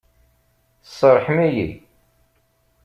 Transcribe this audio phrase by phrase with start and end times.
[0.97, 1.69] Serrḥem-iyi!